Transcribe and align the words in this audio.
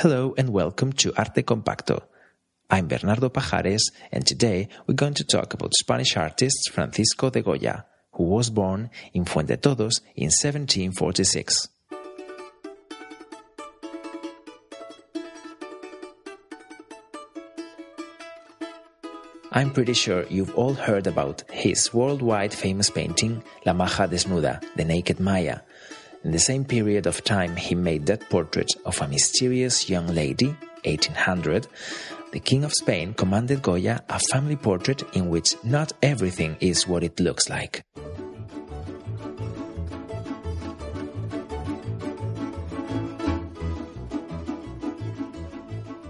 Hello 0.00 0.34
and 0.36 0.50
welcome 0.50 0.92
to 0.92 1.10
Arte 1.16 1.42
Compacto. 1.42 2.02
I'm 2.68 2.86
Bernardo 2.86 3.30
Pajares, 3.30 3.80
and 4.12 4.26
today 4.26 4.68
we're 4.86 4.94
going 4.94 5.14
to 5.14 5.24
talk 5.24 5.54
about 5.54 5.72
Spanish 5.72 6.18
artist 6.18 6.70
Francisco 6.70 7.30
de 7.30 7.40
Goya, 7.40 7.86
who 8.12 8.24
was 8.24 8.50
born 8.50 8.90
in 9.14 9.24
Fuendetodos 9.24 10.02
in 10.14 10.26
1746. 10.26 11.68
I'm 19.50 19.72
pretty 19.72 19.94
sure 19.94 20.26
you've 20.28 20.54
all 20.54 20.74
heard 20.74 21.06
about 21.06 21.42
his 21.50 21.94
worldwide 21.94 22.52
famous 22.52 22.90
painting, 22.90 23.42
La 23.64 23.72
Maja 23.72 24.06
Desnuda, 24.06 24.62
The 24.76 24.84
Naked 24.84 25.20
Maya, 25.20 25.60
in 26.26 26.32
the 26.32 26.40
same 26.40 26.64
period 26.64 27.06
of 27.06 27.22
time, 27.22 27.54
he 27.54 27.76
made 27.76 28.06
that 28.06 28.28
portrait 28.28 28.72
of 28.84 29.00
a 29.00 29.06
mysterious 29.06 29.88
young 29.88 30.08
lady, 30.08 30.48
1800. 30.82 31.68
The 32.32 32.40
King 32.40 32.64
of 32.64 32.72
Spain 32.72 33.14
commanded 33.14 33.62
Goya 33.62 34.02
a 34.08 34.18
family 34.32 34.56
portrait 34.56 35.04
in 35.14 35.28
which 35.28 35.54
not 35.62 35.92
everything 36.02 36.56
is 36.58 36.88
what 36.88 37.04
it 37.04 37.20
looks 37.20 37.48
like. 37.48 37.84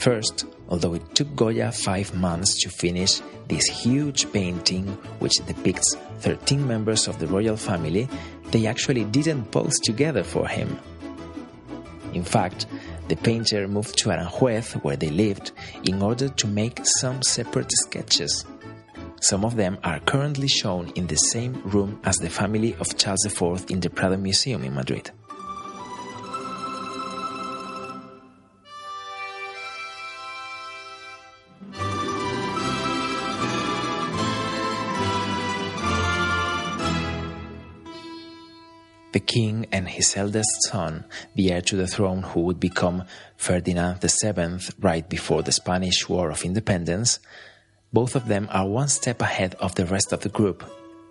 First, 0.00 0.44
although 0.68 0.94
it 0.94 1.14
took 1.14 1.36
Goya 1.36 1.70
five 1.70 2.12
months 2.16 2.58
to 2.62 2.68
finish 2.68 3.20
this 3.46 3.66
huge 3.66 4.32
painting, 4.32 4.88
which 5.20 5.34
depicts 5.46 5.94
13 6.20 6.66
members 6.66 7.06
of 7.06 7.20
the 7.20 7.28
royal 7.28 7.56
family, 7.56 8.08
they 8.52 8.66
actually 8.66 9.04
didn't 9.04 9.50
pose 9.50 9.78
together 9.78 10.22
for 10.22 10.46
him. 10.46 10.78
In 12.12 12.24
fact, 12.24 12.66
the 13.08 13.16
painter 13.16 13.68
moved 13.68 13.98
to 13.98 14.08
Aranjuez, 14.10 14.82
where 14.82 14.96
they 14.96 15.10
lived, 15.10 15.52
in 15.84 16.02
order 16.02 16.28
to 16.28 16.46
make 16.46 16.80
some 16.84 17.22
separate 17.22 17.70
sketches. 17.70 18.44
Some 19.20 19.44
of 19.44 19.56
them 19.56 19.78
are 19.84 20.00
currently 20.00 20.48
shown 20.48 20.88
in 20.96 21.06
the 21.06 21.16
same 21.16 21.60
room 21.64 22.00
as 22.04 22.16
the 22.16 22.30
family 22.30 22.74
of 22.80 22.96
Charles 22.96 23.24
IV 23.26 23.70
in 23.70 23.80
the 23.80 23.90
Prado 23.90 24.16
Museum 24.16 24.64
in 24.64 24.74
Madrid. 24.74 25.10
The 39.12 39.20
king 39.20 39.66
and 39.72 39.88
his 39.88 40.16
eldest 40.16 40.50
son, 40.68 41.04
the 41.34 41.52
heir 41.52 41.60
to 41.62 41.76
the 41.76 41.86
throne 41.86 42.22
who 42.22 42.40
would 42.42 42.60
become 42.60 43.04
Ferdinand 43.36 44.00
VII 44.00 44.72
right 44.78 45.08
before 45.08 45.42
the 45.42 45.52
Spanish 45.52 46.08
War 46.08 46.30
of 46.30 46.44
Independence, 46.44 47.18
both 47.92 48.14
of 48.14 48.28
them 48.28 48.48
are 48.52 48.68
one 48.68 48.88
step 48.88 49.20
ahead 49.20 49.56
of 49.56 49.74
the 49.74 49.86
rest 49.86 50.12
of 50.12 50.20
the 50.20 50.28
group. 50.28 50.62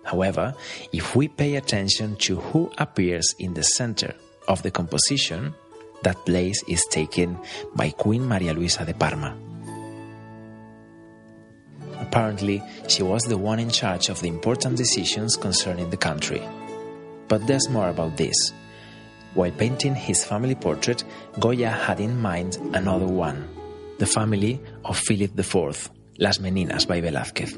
However, 0.04 0.54
if 0.92 1.14
we 1.14 1.28
pay 1.28 1.56
attention 1.56 2.16
to 2.16 2.36
who 2.36 2.72
appears 2.78 3.34
in 3.38 3.54
the 3.54 3.62
center 3.62 4.14
of 4.48 4.62
the 4.62 4.70
composition, 4.70 5.54
that 6.02 6.24
place 6.24 6.62
is 6.66 6.84
taken 6.90 7.38
by 7.74 7.90
Queen 7.90 8.26
Maria 8.26 8.54
Luisa 8.54 8.86
de 8.86 8.94
Parma. 8.94 9.36
Apparently, 12.00 12.62
she 12.88 13.02
was 13.02 13.22
the 13.24 13.36
one 13.36 13.60
in 13.60 13.68
charge 13.68 14.08
of 14.08 14.20
the 14.20 14.28
important 14.28 14.76
decisions 14.76 15.36
concerning 15.36 15.90
the 15.90 15.96
country. 15.96 16.42
But 17.30 17.46
there's 17.46 17.68
more 17.70 17.88
about 17.88 18.16
this. 18.16 18.52
While 19.34 19.52
painting 19.52 19.94
his 19.94 20.24
family 20.24 20.56
portrait, 20.56 21.04
Goya 21.38 21.70
had 21.70 22.00
in 22.00 22.20
mind 22.20 22.58
another 22.74 23.06
one 23.06 23.48
the 23.98 24.06
family 24.06 24.58
of 24.84 24.98
Philip 24.98 25.38
IV, 25.38 25.90
Las 26.18 26.38
Meninas 26.38 26.88
by 26.88 27.00
Velázquez. 27.00 27.52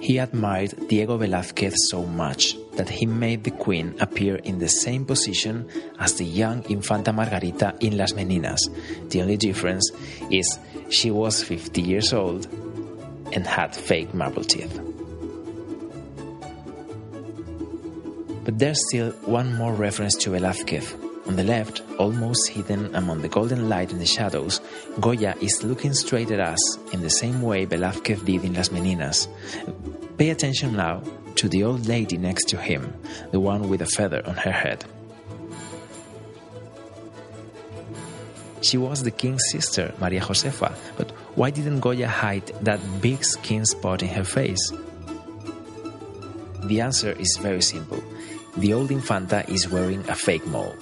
He 0.00 0.18
admired 0.18 0.86
Diego 0.88 1.18
Velázquez 1.18 1.72
so 1.88 2.04
much 2.04 2.56
that 2.76 2.90
he 2.90 3.06
made 3.06 3.42
the 3.42 3.50
queen 3.50 3.96
appear 4.00 4.36
in 4.36 4.58
the 4.58 4.68
same 4.68 5.06
position 5.06 5.66
as 5.98 6.14
the 6.14 6.24
young 6.24 6.62
Infanta 6.70 7.12
Margarita 7.12 7.74
in 7.80 7.96
Las 7.96 8.12
Meninas. 8.12 8.60
The 9.08 9.22
only 9.22 9.38
difference 9.38 9.90
is 10.30 10.58
she 10.90 11.10
was 11.10 11.42
50 11.42 11.80
years 11.80 12.12
old 12.12 12.46
and 13.32 13.46
had 13.46 13.74
fake 13.74 14.12
marble 14.12 14.44
teeth. 14.44 14.93
But 18.44 18.58
there's 18.58 18.80
still 18.88 19.10
one 19.24 19.56
more 19.56 19.72
reference 19.72 20.14
to 20.16 20.30
Velázquez. 20.30 21.00
On 21.26 21.36
the 21.36 21.44
left, 21.44 21.82
almost 21.98 22.50
hidden 22.50 22.94
among 22.94 23.22
the 23.22 23.28
golden 23.28 23.70
light 23.70 23.90
and 23.90 24.00
the 24.00 24.06
shadows, 24.06 24.60
Goya 25.00 25.34
is 25.40 25.64
looking 25.64 25.94
straight 25.94 26.30
at 26.30 26.40
us 26.40 26.76
in 26.92 27.00
the 27.00 27.08
same 27.08 27.40
way 27.40 27.64
Velázquez 27.64 28.22
did 28.26 28.44
in 28.44 28.52
Las 28.52 28.68
Meninas. 28.68 29.28
Pay 30.18 30.28
attention 30.28 30.76
now 30.76 31.02
to 31.36 31.48
the 31.48 31.64
old 31.64 31.86
lady 31.86 32.18
next 32.18 32.48
to 32.50 32.58
him, 32.58 32.92
the 33.32 33.40
one 33.40 33.70
with 33.70 33.80
a 33.80 33.86
feather 33.86 34.22
on 34.26 34.34
her 34.36 34.52
head. 34.52 34.84
She 38.60 38.76
was 38.76 39.02
the 39.02 39.10
king's 39.10 39.42
sister, 39.50 39.94
Maria 39.98 40.20
Josefa, 40.20 40.76
but 40.96 41.10
why 41.36 41.50
didn't 41.50 41.80
Goya 41.80 42.08
hide 42.08 42.46
that 42.62 42.80
big 43.00 43.24
skin 43.24 43.64
spot 43.64 44.02
in 44.02 44.08
her 44.08 44.24
face? 44.24 44.70
The 46.64 46.80
answer 46.80 47.12
is 47.12 47.36
very 47.36 47.60
simple. 47.60 48.02
The 48.56 48.72
old 48.72 48.92
Infanta 48.92 49.44
is 49.50 49.68
wearing 49.68 50.08
a 50.08 50.14
fake 50.14 50.46
mole. 50.46 50.76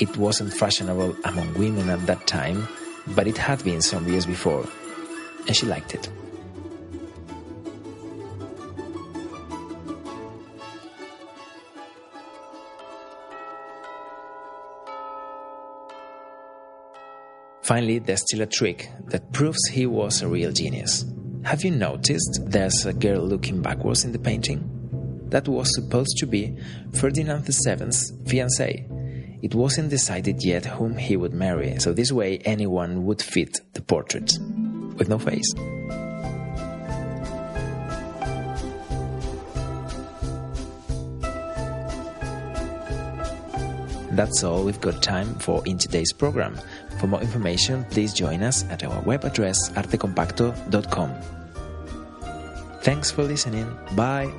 It 0.00 0.16
wasn't 0.16 0.54
fashionable 0.54 1.16
among 1.24 1.52
women 1.54 1.90
at 1.90 2.06
that 2.06 2.26
time, 2.26 2.66
but 3.08 3.26
it 3.26 3.36
had 3.36 3.62
been 3.62 3.82
some 3.82 4.08
years 4.08 4.24
before, 4.24 4.66
and 5.46 5.54
she 5.54 5.66
liked 5.66 5.94
it. 5.94 6.08
Finally, 17.60 17.98
there's 17.98 18.20
still 18.20 18.40
a 18.40 18.46
trick 18.46 18.90
that 19.06 19.32
proves 19.32 19.58
he 19.70 19.86
was 19.86 20.22
a 20.22 20.28
real 20.28 20.52
genius. 20.52 21.04
Have 21.44 21.64
you 21.64 21.70
noticed 21.70 22.40
there's 22.46 22.86
a 22.86 22.92
girl 22.94 23.20
looking 23.20 23.60
backwards 23.60 24.04
in 24.04 24.12
the 24.12 24.18
painting? 24.18 24.73
That 25.34 25.48
was 25.48 25.74
supposed 25.74 26.16
to 26.16 26.26
be 26.26 26.56
Ferdinand 26.92 27.42
VII's 27.44 28.12
fiancée. 28.22 28.86
It 29.42 29.52
wasn't 29.52 29.90
decided 29.90 30.44
yet 30.44 30.64
whom 30.64 30.96
he 30.96 31.16
would 31.16 31.34
marry, 31.34 31.76
so 31.80 31.92
this 31.92 32.12
way 32.12 32.38
anyone 32.44 33.04
would 33.04 33.20
fit 33.20 33.58
the 33.72 33.82
portrait, 33.82 34.38
with 34.96 35.08
no 35.08 35.18
face. 35.18 35.52
That's 44.12 44.44
all 44.44 44.64
we've 44.64 44.80
got 44.80 45.02
time 45.02 45.34
for 45.40 45.66
in 45.66 45.78
today's 45.78 46.12
program. 46.12 46.56
For 47.00 47.08
more 47.08 47.20
information, 47.20 47.84
please 47.90 48.14
join 48.14 48.44
us 48.44 48.64
at 48.70 48.84
our 48.84 49.00
web 49.02 49.24
address 49.24 49.68
artecompacto.com. 49.70 51.12
Thanks 52.82 53.10
for 53.10 53.24
listening. 53.24 53.66
Bye. 53.96 54.32